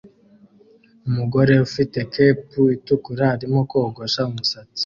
[1.07, 4.79] Umugore ufite cape itukura arimo kogosha umusatsi